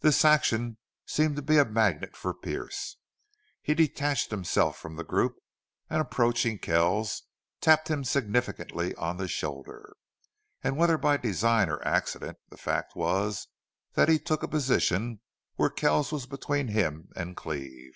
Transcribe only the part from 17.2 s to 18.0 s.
Cleve.